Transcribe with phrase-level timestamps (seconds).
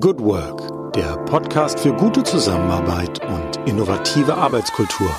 [0.00, 5.14] Good Work, der Podcast für gute Zusammenarbeit und innovative Arbeitskultur.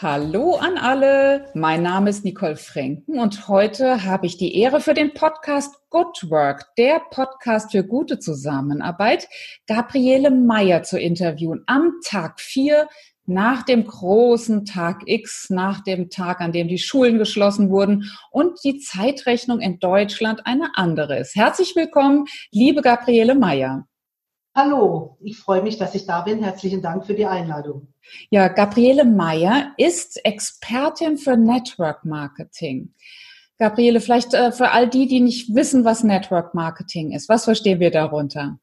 [0.00, 4.94] Hallo an alle, mein Name ist Nicole Franken und heute habe ich die Ehre für
[4.94, 9.28] den Podcast Good Work, der Podcast für gute Zusammenarbeit,
[9.66, 12.86] Gabriele Meyer zu interviewen am Tag 4
[13.32, 18.62] nach dem großen Tag X, nach dem Tag, an dem die Schulen geschlossen wurden und
[18.64, 21.34] die Zeitrechnung in Deutschland eine andere ist.
[21.34, 23.86] Herzlich willkommen, liebe Gabriele Meyer.
[24.54, 26.42] Hallo, ich freue mich, dass ich da bin.
[26.42, 27.88] Herzlichen Dank für die Einladung.
[28.30, 32.92] Ja, Gabriele Meyer ist Expertin für Network Marketing.
[33.58, 37.80] Gabriele, vielleicht äh, für all die, die nicht wissen, was Network Marketing ist, was verstehen
[37.80, 38.58] wir darunter?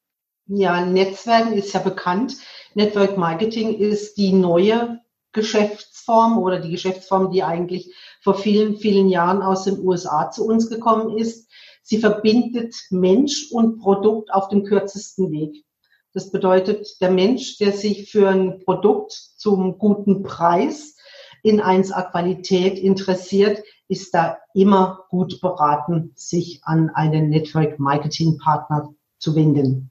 [0.45, 2.35] Ja, Netzwerken ist ja bekannt.
[2.79, 5.01] Network Marketing ist die neue
[5.33, 10.69] Geschäftsform oder die Geschäftsform, die eigentlich vor vielen, vielen Jahren aus den USA zu uns
[10.69, 11.49] gekommen ist.
[11.83, 15.65] Sie verbindet Mensch und Produkt auf dem kürzesten Weg.
[16.13, 20.95] Das bedeutet, der Mensch, der sich für ein Produkt zum guten Preis
[21.43, 28.93] in 1A Qualität interessiert, ist da immer gut beraten, sich an einen Network Marketing Partner
[29.17, 29.88] zu wenden.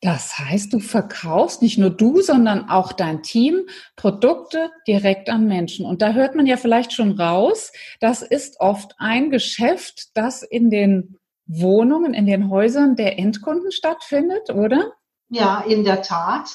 [0.00, 3.66] Das heißt, du verkaufst nicht nur du, sondern auch dein Team
[3.96, 5.84] Produkte direkt an Menschen.
[5.84, 10.70] Und da hört man ja vielleicht schon raus, das ist oft ein Geschäft, das in
[10.70, 14.92] den Wohnungen, in den Häusern der Endkunden stattfindet, oder?
[15.30, 16.48] Ja, in der Tat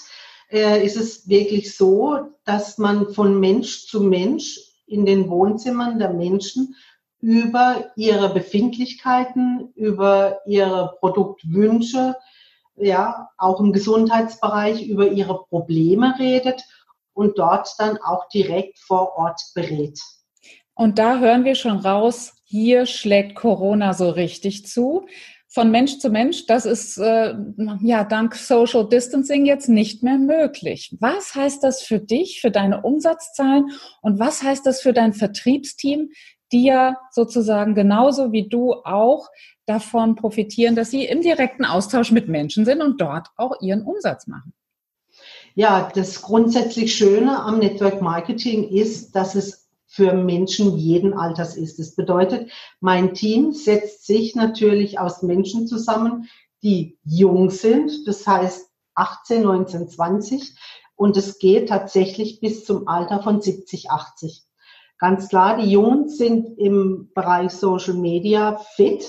[0.49, 6.13] äh, ist es wirklich so, dass man von Mensch zu Mensch in den Wohnzimmern der
[6.13, 6.75] Menschen
[7.19, 12.15] über ihre Befindlichkeiten, über ihre Produktwünsche,
[12.75, 16.63] ja, auch im Gesundheitsbereich über ihre Probleme redet
[17.13, 19.99] und dort dann auch direkt vor Ort berät.
[20.75, 25.05] Und da hören wir schon raus, hier schlägt Corona so richtig zu.
[25.47, 27.35] Von Mensch zu Mensch, das ist äh,
[27.81, 30.95] ja dank Social Distancing jetzt nicht mehr möglich.
[30.99, 33.69] Was heißt das für dich, für deine Umsatzzahlen
[34.01, 36.09] und was heißt das für dein Vertriebsteam,
[36.53, 39.29] die ja sozusagen genauso wie du auch
[39.65, 44.27] davon profitieren, dass sie im direkten Austausch mit Menschen sind und dort auch ihren Umsatz
[44.27, 44.53] machen.
[45.55, 51.77] Ja, das grundsätzlich Schöne am Network Marketing ist, dass es für Menschen jeden Alters ist.
[51.77, 56.27] Das bedeutet, mein Team setzt sich natürlich aus Menschen zusammen,
[56.63, 60.55] die jung sind, das heißt 18, 19, 20
[60.95, 64.43] und es geht tatsächlich bis zum Alter von 70, 80.
[65.03, 69.03] Ganz klar, die Jungen sind im Bereich Social Media fit,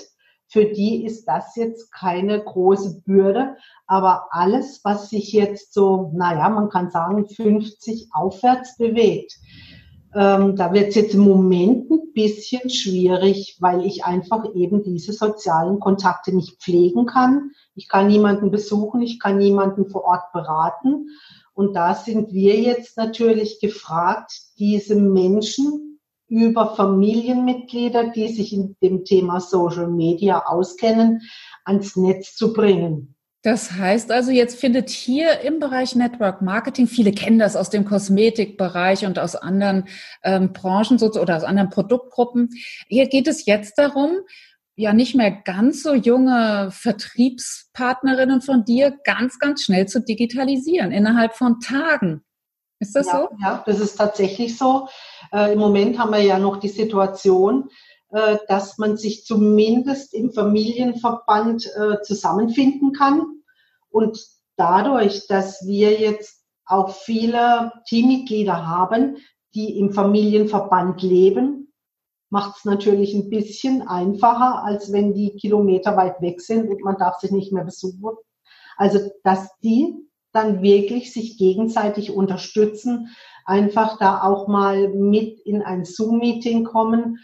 [0.45, 3.55] für die ist das jetzt keine große Bürde.
[3.87, 9.37] Aber alles, was sich jetzt so, naja, man kann sagen, 50 aufwärts bewegt,
[10.13, 15.13] ähm, da wird es jetzt im Moment ein bisschen schwierig, weil ich einfach eben diese
[15.13, 17.51] sozialen Kontakte nicht pflegen kann.
[17.73, 21.07] Ich kann niemanden besuchen, ich kann niemanden vor Ort beraten.
[21.53, 25.84] Und da sind wir jetzt natürlich gefragt, diese Menschen
[26.27, 31.21] über Familienmitglieder, die sich in dem Thema Social Media auskennen,
[31.63, 33.15] ans Netz zu bringen.
[33.45, 37.85] Das heißt also, jetzt findet hier im Bereich Network Marketing, viele kennen das aus dem
[37.85, 39.87] Kosmetikbereich und aus anderen
[40.23, 42.49] ähm, Branchen oder aus anderen Produktgruppen.
[42.87, 44.17] Hier geht es jetzt darum,
[44.75, 51.35] ja nicht mehr ganz so junge Vertriebspartnerinnen von dir ganz, ganz schnell zu digitalisieren, innerhalb
[51.35, 52.24] von Tagen.
[52.79, 53.29] Ist das ja, so?
[53.41, 54.87] Ja, das ist tatsächlich so.
[55.31, 57.69] Äh, Im Moment haben wir ja noch die Situation,
[58.09, 63.41] äh, dass man sich zumindest im Familienverband äh, zusammenfinden kann.
[63.89, 64.19] Und
[64.57, 69.17] dadurch, dass wir jetzt auch viele Teammitglieder haben,
[69.53, 71.73] die im Familienverband leben,
[72.29, 76.97] macht es natürlich ein bisschen einfacher, als wenn die Kilometer weit weg sind und man
[76.97, 78.17] darf sich nicht mehr besuchen.
[78.77, 79.95] Also, dass die
[80.35, 83.09] dann wirklich sich gegenseitig unterstützen,
[83.45, 87.19] einfach da auch mal mit in ein Zoom-Meeting kommen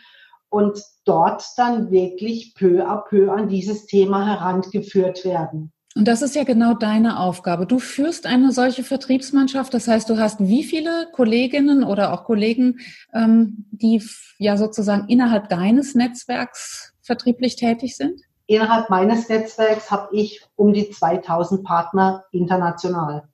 [0.50, 5.72] und dort dann wirklich peu à peu an dieses Thema herangeführt werden.
[5.94, 7.66] Und das ist ja genau deine Aufgabe.
[7.66, 9.74] Du führst eine solche Vertriebsmannschaft.
[9.74, 12.80] Das heißt, du hast wie viele Kolleginnen oder auch Kollegen,
[13.14, 14.02] ähm, die
[14.38, 18.22] ja sozusagen innerhalb deines Netzwerks vertrieblich tätig sind?
[18.52, 23.30] Innerhalb meines Netzwerks habe ich um die 2000 Partner international.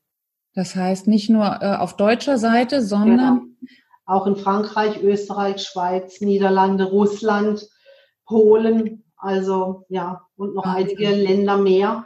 [0.53, 3.71] Das heißt nicht nur äh, auf deutscher Seite, sondern genau.
[4.05, 7.67] auch in Frankreich, Österreich, Schweiz, Niederlande, Russland,
[8.27, 10.97] Polen, also ja, und noch Wahnsinn.
[10.99, 12.05] einige Länder mehr.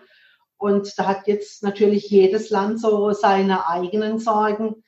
[0.55, 4.85] Und da hat jetzt natürlich jedes Land so seine eigenen Sorgen,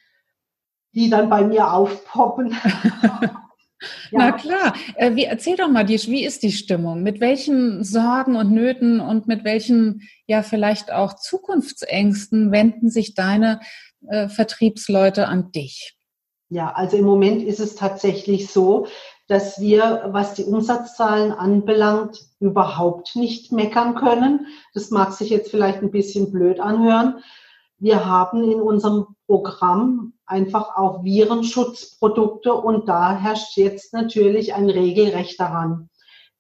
[0.94, 2.56] die dann bei mir aufpoppen.
[4.12, 4.74] Na klar.
[4.96, 7.04] Äh, wie, erzähl doch mal, wie ist die Stimmung?
[7.04, 13.60] Mit welchen Sorgen und Nöten und mit welchen, ja, vielleicht auch Zukunftsängsten wenden sich deine
[14.08, 15.96] äh, Vertriebsleute an dich?
[16.50, 18.88] Ja, also im Moment ist es tatsächlich so,
[19.28, 24.48] dass wir, was die Umsatzzahlen anbelangt, überhaupt nicht meckern können.
[24.74, 27.24] Das mag sich jetzt vielleicht ein bisschen blöd anhören.
[27.84, 35.38] Wir haben in unserem Programm einfach auch Virenschutzprodukte und da herrscht jetzt natürlich ein Regelrecht
[35.38, 35.90] daran.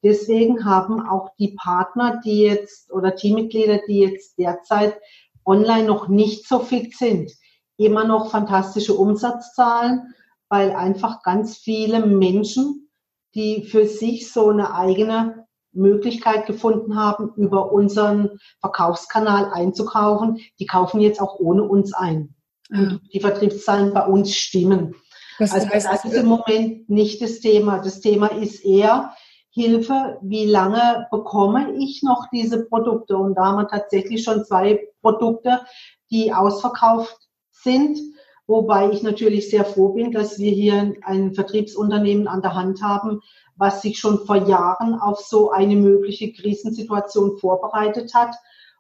[0.01, 4.98] Deswegen haben auch die Partner, die jetzt oder Teammitglieder, die jetzt derzeit
[5.44, 7.30] online noch nicht so fit sind,
[7.75, 10.13] immer noch fantastische Umsatzzahlen,
[10.48, 12.90] weil einfach ganz viele Menschen,
[13.36, 15.43] die für sich so eine eigene
[15.74, 22.36] Möglichkeit gefunden haben, über unseren Verkaufskanal einzukaufen, die kaufen jetzt auch ohne uns ein.
[22.70, 24.96] Und die Vertriebszahlen bei uns stimmen.
[25.38, 27.80] Das also heißt, das ist im Moment nicht das Thema.
[27.80, 29.14] Das Thema ist eher
[29.52, 33.18] Hilfe, wie lange bekomme ich noch diese Produkte?
[33.18, 35.62] Und da haben wir tatsächlich schon zwei Produkte,
[36.10, 37.18] die ausverkauft
[37.52, 38.00] sind.
[38.45, 43.22] Wobei ich natürlich sehr froh bin, dass wir hier ein Vertriebsunternehmen an der Hand haben,
[43.56, 48.36] was sich schon vor Jahren auf so eine mögliche Krisensituation vorbereitet hat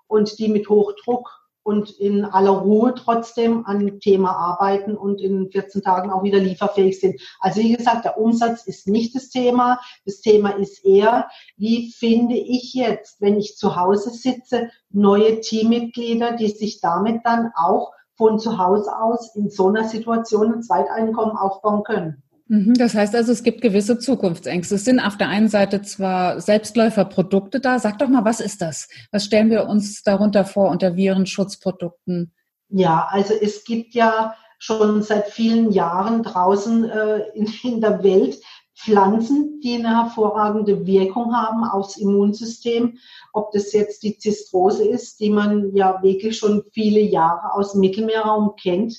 [0.07, 5.49] und die mit Hochdruck und in aller Ruhe trotzdem an dem Thema arbeiten und in
[5.49, 7.21] 14 Tagen auch wieder lieferfähig sind.
[7.39, 9.79] Also wie gesagt, der Umsatz ist nicht das Thema.
[10.05, 16.33] Das Thema ist eher, wie finde ich jetzt, wenn ich zu Hause sitze, neue Teammitglieder,
[16.33, 21.35] die sich damit dann auch von zu Hause aus in so einer Situation ein Zweiteinkommen
[21.35, 22.23] aufbauen können.
[22.47, 24.75] Mhm, das heißt also, es gibt gewisse Zukunftsängste.
[24.75, 27.79] Es sind auf der einen Seite zwar Selbstläuferprodukte da.
[27.79, 28.89] Sag doch mal, was ist das?
[29.11, 32.33] Was stellen wir uns darunter vor unter Virenschutzprodukten?
[32.69, 38.37] Ja, also es gibt ja schon seit vielen Jahren draußen äh, in, in der Welt
[38.75, 42.97] Pflanzen, die eine hervorragende Wirkung haben aufs Immunsystem.
[43.31, 47.81] Ob das jetzt die Zistrose ist, die man ja wirklich schon viele Jahre aus dem
[47.81, 48.95] Mittelmeerraum kennt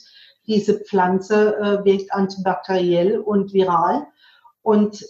[0.47, 4.07] diese Pflanze äh, wirkt antibakteriell und viral
[4.63, 5.05] und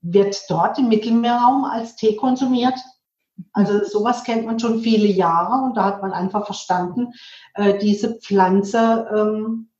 [0.00, 2.78] wird dort im Mittelmeerraum als Tee konsumiert.
[3.52, 7.12] Also sowas kennt man schon viele Jahre und da hat man einfach verstanden,
[7.54, 9.70] äh, diese Pflanze, ähm,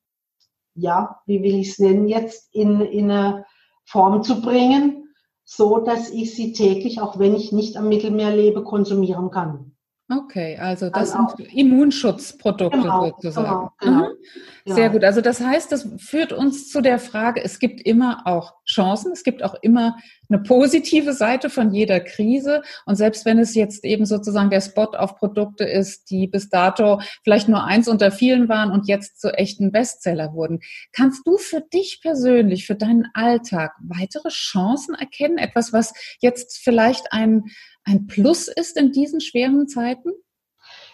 [0.75, 3.47] ja, wie will ich es nennen jetzt, in, in eine
[3.89, 5.15] Form zu bringen,
[5.45, 9.78] so dass ich sie täglich, auch wenn ich nicht am Mittelmeer lebe, konsumieren kann.
[10.11, 13.69] Okay, also das also sind Immunschutzprodukte genau, sozusagen.
[13.79, 14.09] Genau, genau.
[14.09, 14.75] Mhm.
[14.75, 14.89] Sehr ja.
[14.89, 15.05] gut.
[15.05, 19.23] Also das heißt, das führt uns zu der Frage, es gibt immer auch Chancen, es
[19.23, 19.99] gibt auch immer
[20.31, 22.63] eine positive Seite von jeder Krise.
[22.87, 27.01] Und selbst wenn es jetzt eben sozusagen der Spot auf Produkte ist, die bis dato
[27.23, 30.61] vielleicht nur eins unter vielen waren und jetzt zu echten Bestseller wurden,
[30.93, 35.37] kannst du für dich persönlich, für deinen Alltag weitere Chancen erkennen?
[35.37, 37.45] Etwas, was jetzt vielleicht ein
[37.89, 40.11] ein Plus ist in diesen schweren Zeiten?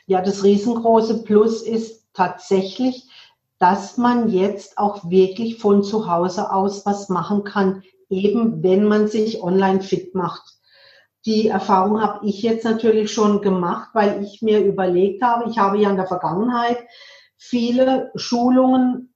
[0.07, 3.11] Ja, das riesengroße Plus ist tatsächlich,
[3.59, 9.09] dass man jetzt auch wirklich von zu Hause aus was machen kann, eben wenn man
[9.09, 10.43] sich online fit macht.
[11.27, 15.79] Die Erfahrung habe ich jetzt natürlich schon gemacht, weil ich mir überlegt habe, ich habe
[15.79, 16.79] ja in der Vergangenheit
[17.37, 19.15] viele Schulungen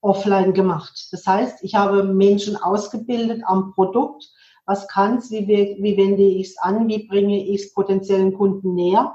[0.00, 1.08] offline gemacht.
[1.10, 4.30] Das heißt, ich habe Menschen ausgebildet am Produkt,
[4.68, 8.74] was kann es, wie, wie wende ich es an, wie bringe ich es potenziellen Kunden
[8.74, 9.14] näher.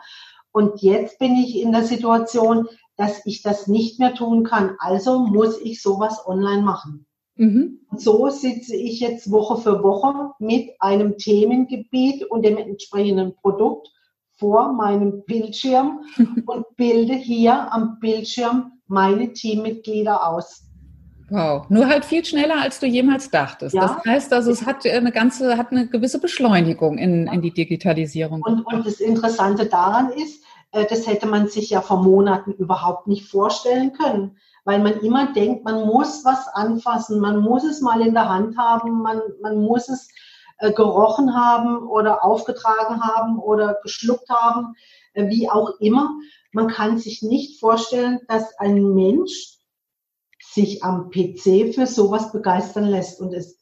[0.52, 2.68] Und jetzt bin ich in der Situation,
[2.98, 4.76] dass ich das nicht mehr tun kann.
[4.80, 7.06] Also muss ich sowas online machen.
[7.36, 7.81] Mhm.
[7.90, 13.90] Und so sitze ich jetzt Woche für Woche mit einem Themengebiet und dem entsprechenden Produkt
[14.31, 16.02] vor meinem Bildschirm
[16.48, 20.66] und bilde hier am Bildschirm meine Teammitglieder aus.
[21.33, 23.73] Wow, nur halt viel schneller, als du jemals dachtest.
[23.73, 23.87] Ja.
[23.87, 28.44] Das heißt also, es hat eine ganze, hat eine gewisse Beschleunigung in, in die Digitalisierung.
[28.44, 33.07] Und, und das Interessante daran ist, äh, das hätte man sich ja vor Monaten überhaupt
[33.07, 38.02] nicht vorstellen können, weil man immer denkt, man muss was anfassen, man muss es mal
[38.02, 40.09] in der Hand haben, man, man muss es
[40.59, 44.75] äh, gerochen haben oder aufgetragen haben oder geschluckt haben,
[45.13, 46.11] äh, wie auch immer.
[46.52, 49.53] Man kann sich nicht vorstellen, dass ein Mensch
[50.54, 53.19] sich am PC für sowas begeistern lässt.
[53.19, 53.60] Und es,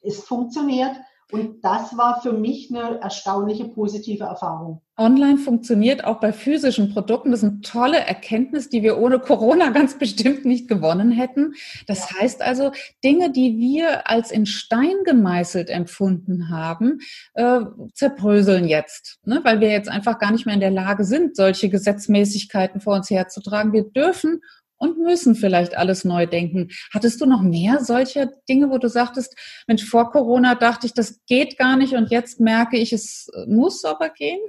[0.00, 0.96] es funktioniert.
[1.32, 4.82] Und das war für mich eine erstaunliche positive Erfahrung.
[4.96, 7.32] Online funktioniert auch bei physischen Produkten.
[7.32, 11.54] Das ist eine tolle Erkenntnis, die wir ohne Corona ganz bestimmt nicht gewonnen hätten.
[11.88, 12.20] Das ja.
[12.20, 12.70] heißt also,
[13.02, 17.00] Dinge, die wir als in Stein gemeißelt empfunden haben,
[17.32, 17.60] äh,
[17.94, 19.40] zerbröseln jetzt, ne?
[19.42, 23.10] weil wir jetzt einfach gar nicht mehr in der Lage sind, solche Gesetzmäßigkeiten vor uns
[23.10, 23.72] herzutragen.
[23.72, 24.40] Wir dürfen
[24.84, 26.68] und müssen vielleicht alles neu denken.
[26.92, 29.34] Hattest du noch mehr solcher Dinge, wo du sagtest,
[29.66, 33.84] Mensch, vor Corona dachte ich, das geht gar nicht und jetzt merke ich, es muss
[33.84, 34.40] aber gehen?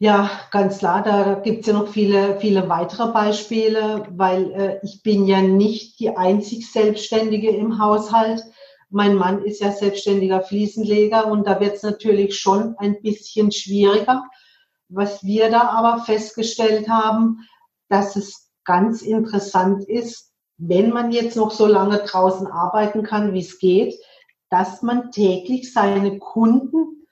[0.00, 5.02] Ja, ganz klar, da gibt es ja noch viele, viele weitere Beispiele, weil äh, ich
[5.02, 8.44] bin ja nicht die einzig Selbstständige im Haushalt.
[8.90, 14.22] Mein Mann ist ja selbstständiger Fliesenleger und da wird es natürlich schon ein bisschen schwieriger.
[14.88, 17.40] Was wir da aber festgestellt haben,
[17.88, 23.40] dass es ganz interessant ist, wenn man jetzt noch so lange draußen arbeiten kann, wie
[23.40, 23.94] es geht,
[24.50, 27.06] dass man täglich seine Kunden,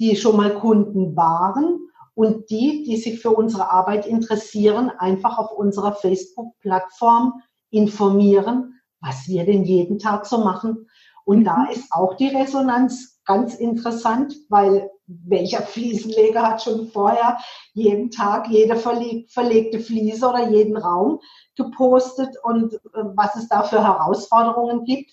[0.00, 1.80] die schon mal Kunden waren,
[2.14, 7.40] und die, die sich für unsere Arbeit interessieren, einfach auf unserer Facebook-Plattform
[7.70, 10.88] informieren, was wir denn jeden Tag so machen.
[11.24, 11.44] Und mhm.
[11.44, 14.90] da ist auch die Resonanz ganz interessant, weil
[15.24, 17.38] welcher Fliesenleger hat schon vorher
[17.72, 21.20] jeden Tag jede verlegte Fliese oder jeden Raum
[21.56, 22.78] gepostet und äh,
[23.14, 25.12] was es da für Herausforderungen gibt.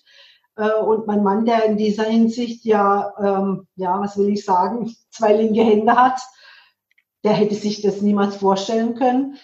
[0.56, 4.94] Äh, und mein Mann, der in dieser Hinsicht ja, ähm, ja, was will ich sagen,
[5.10, 6.22] zwei linke Hände hat,
[7.24, 9.38] der hätte sich das niemals vorstellen können,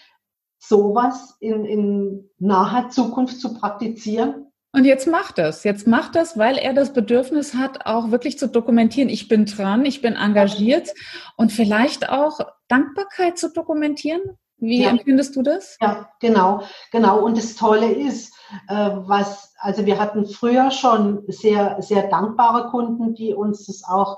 [0.57, 4.44] sowas in, in naher Zukunft zu praktizieren.
[4.75, 5.63] Und jetzt macht das.
[5.63, 9.07] Jetzt macht das, weil er das Bedürfnis hat, auch wirklich zu dokumentieren.
[9.07, 10.93] Ich bin dran, ich bin engagiert
[11.37, 14.21] und vielleicht auch Dankbarkeit zu dokumentieren.
[14.57, 14.89] Wie ja.
[14.89, 15.77] empfindest du das?
[15.79, 17.23] Ja, genau, genau.
[17.23, 18.33] Und das Tolle ist,
[18.67, 24.17] äh, was, also wir hatten früher schon sehr, sehr dankbare Kunden, die uns das auch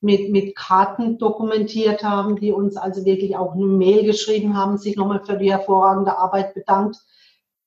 [0.00, 4.96] mit, mit Karten dokumentiert haben, die uns also wirklich auch eine Mail geschrieben haben, sich
[4.96, 6.96] nochmal für die hervorragende Arbeit bedankt.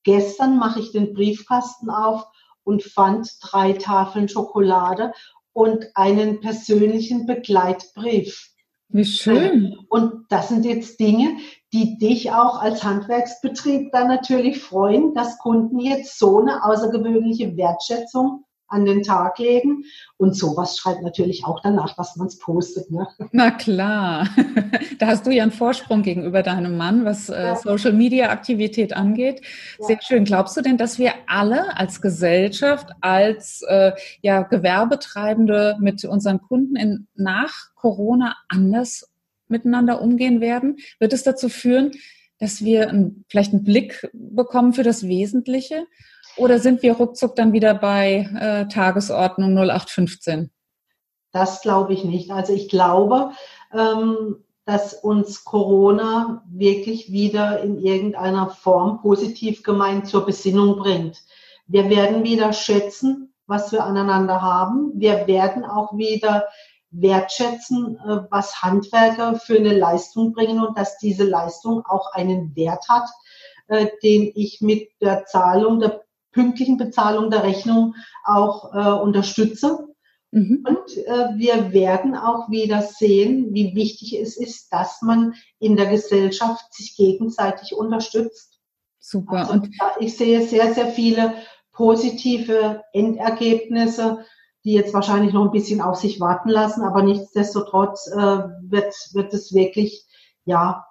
[0.04, 2.26] Gestern mache ich den Briefkasten auf
[2.64, 5.14] und fand drei Tafeln Schokolade
[5.54, 8.52] und einen persönlichen Begleitbrief.
[8.90, 9.78] Wie schön.
[9.90, 11.38] Und das sind jetzt Dinge,
[11.72, 18.44] die dich auch als Handwerksbetrieb dann natürlich freuen, dass Kunden jetzt so eine außergewöhnliche Wertschätzung
[18.72, 19.84] an den Tag legen.
[20.18, 22.90] Und sowas schreibt natürlich auch danach, dass man es postet.
[22.92, 23.08] Ne?
[23.32, 24.28] Na klar,
[25.00, 27.56] da hast du ja einen Vorsprung gegenüber deinem Mann, was äh, ja.
[27.56, 29.42] Social Media Aktivität angeht.
[29.80, 30.02] Sehr ja.
[30.02, 30.26] schön.
[30.26, 36.76] Glaubst du denn, dass wir alle als Gesellschaft, als äh, ja, Gewerbetreibende mit unseren Kunden
[36.76, 39.12] in, nach Corona anders
[39.48, 40.78] miteinander umgehen werden?
[41.00, 41.92] Wird es dazu führen,
[42.42, 45.86] dass wir ein, vielleicht einen Blick bekommen für das Wesentliche?
[46.38, 50.52] Oder sind wir ruckzuck dann wieder bei äh, Tagesordnung 0815?
[51.32, 52.32] Das glaube ich nicht.
[52.32, 53.32] Also ich glaube,
[53.74, 61.22] ähm, dass uns Corona wirklich wieder in irgendeiner Form positiv gemeint zur Besinnung bringt.
[61.68, 64.92] Wir werden wieder schätzen, was wir aneinander haben.
[64.96, 66.46] Wir werden auch wieder
[66.92, 72.88] wertschätzen, äh, was Handwerker für eine Leistung bringen und dass diese Leistung auch einen Wert
[72.90, 73.10] hat,
[73.68, 79.88] äh, den ich mit der Zahlung der pünktlichen Bezahlung der Rechnung auch äh, unterstütze.
[80.32, 80.64] Mhm.
[80.66, 85.88] Und äh, wir werden auch wieder sehen, wie wichtig es ist, dass man in der
[85.88, 88.60] Gesellschaft sich gegenseitig unterstützt.
[89.00, 89.40] Super.
[89.40, 89.70] Also, und
[90.00, 91.34] ich sehe sehr, sehr viele
[91.74, 94.26] positive Endergebnisse,
[94.64, 99.34] die jetzt wahrscheinlich noch ein bisschen auf sich warten lassen, aber nichtsdestotrotz äh, wird, wird
[99.34, 100.06] es wirklich
[100.46, 100.86] ja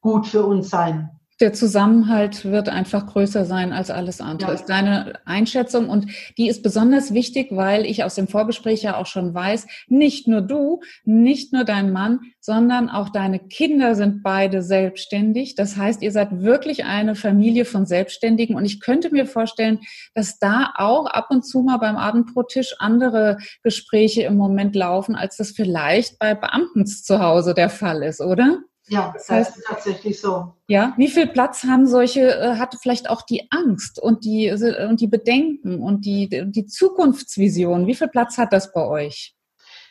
[0.00, 1.10] gut für uns sein
[1.44, 4.52] der Zusammenhalt wird einfach größer sein als alles andere.
[4.52, 4.54] Ja.
[4.54, 6.06] Ist deine Einschätzung und
[6.38, 10.40] die ist besonders wichtig, weil ich aus dem Vorgespräch ja auch schon weiß, nicht nur
[10.40, 15.54] du, nicht nur dein Mann, sondern auch deine Kinder sind beide selbstständig.
[15.54, 19.80] Das heißt, ihr seid wirklich eine Familie von Selbstständigen und ich könnte mir vorstellen,
[20.14, 25.36] dass da auch ab und zu mal beim Abendbrottisch andere Gespräche im Moment laufen, als
[25.36, 28.60] das vielleicht bei Beamten zu Hause der Fall ist, oder?
[28.88, 30.52] Ja, das, heißt, ist tatsächlich so.
[30.68, 35.00] Ja, wie viel Platz haben solche, äh, hat vielleicht auch die Angst und die, und
[35.00, 37.86] die Bedenken und die, die Zukunftsvision?
[37.86, 39.34] Wie viel Platz hat das bei euch?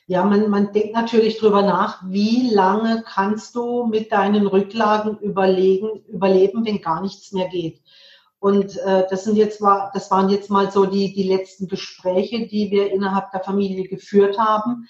[0.06, 6.04] Ja, man, man denkt natürlich drüber nach, wie lange kannst du mit deinen Rücklagen überlegen,
[6.08, 7.82] überleben, wenn gar nichts mehr geht.
[8.40, 12.70] Und äh, das sind jetzt das waren jetzt mal so die, die letzten Gespräche, die
[12.72, 14.90] wir innerhalb der Familie geführt haben.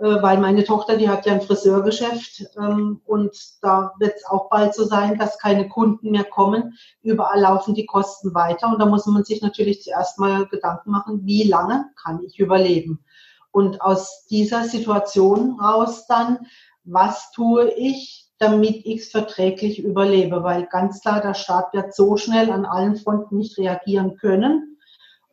[0.00, 4.48] Äh, weil meine Tochter, die hat ja ein Friseurgeschäft ähm, und da wird es auch
[4.48, 6.74] bald so sein, dass keine Kunden mehr kommen.
[7.02, 11.26] Überall laufen die Kosten weiter und da muss man sich natürlich zuerst mal Gedanken machen,
[11.26, 13.04] wie lange kann ich überleben?
[13.52, 16.46] Und aus dieser Situation raus dann,
[16.84, 20.42] was tue ich, damit ich es verträglich überlebe?
[20.42, 24.78] Weil ganz klar, der Staat wird so schnell an allen Fronten nicht reagieren können.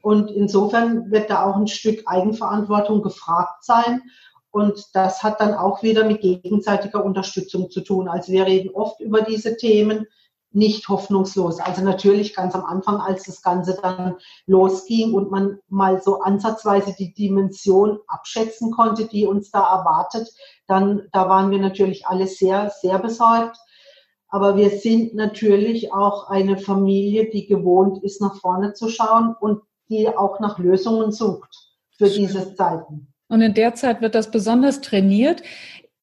[0.02, 4.02] Und insofern wird da auch ein Stück Eigenverantwortung gefragt sein.
[4.58, 8.08] Und das hat dann auch wieder mit gegenseitiger Unterstützung zu tun.
[8.08, 10.08] Also wir reden oft über diese Themen.
[10.52, 11.60] nicht hoffnungslos.
[11.60, 14.16] Also natürlich ganz am Anfang, als das Ganze dann
[14.48, 20.34] losging und man mal so ansatzweise die Dimension abschätzen konnte, die uns da erwartet,
[20.68, 23.58] dann da waren wir natürlich alle sehr, sehr besorgt.
[24.30, 29.62] Aber wir sind natürlich auch eine Familie, die gewohnt ist, nach vorne zu schauen und
[29.90, 31.56] die auch nach Lösungen sucht
[31.98, 33.14] für diese Zeiten.
[33.28, 35.44] Und in der Zeit wird das besonders trainiert.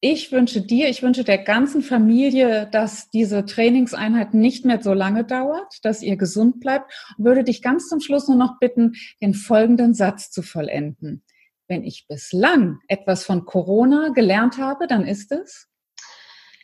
[0.00, 5.24] Ich wünsche dir, ich wünsche der ganzen Familie, dass diese Trainingseinheit nicht mehr so lange
[5.24, 9.32] dauert, dass ihr gesund bleibt und würde dich ganz zum Schluss nur noch bitten, den
[9.32, 11.24] folgenden Satz zu vollenden.
[11.68, 15.68] Wenn ich bislang etwas von Corona gelernt habe, dann ist es?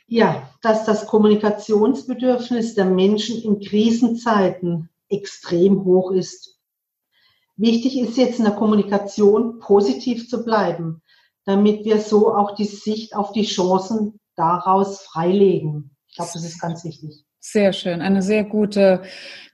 [0.07, 6.60] Ja, dass das Kommunikationsbedürfnis der Menschen in Krisenzeiten extrem hoch ist.
[7.61, 11.03] Wichtig ist jetzt in der Kommunikation positiv zu bleiben
[11.45, 15.97] damit wir so auch die Sicht auf die Chancen daraus freilegen.
[16.09, 17.25] Ich glaube, das ist ganz wichtig.
[17.43, 19.03] Sehr schön, eine sehr gute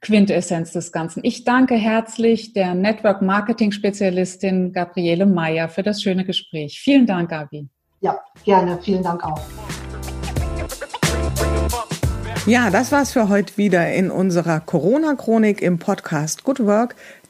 [0.01, 1.21] Quintessenz des Ganzen.
[1.23, 6.81] Ich danke herzlich der Network Marketing Spezialistin Gabriele Meyer für das schöne Gespräch.
[6.81, 7.69] Vielen Dank, Gabi.
[8.01, 8.79] Ja, gerne.
[8.83, 9.41] Vielen Dank auch.
[12.47, 16.95] Ja, das war's für heute wieder in unserer Corona-Chronik im Podcast Good Work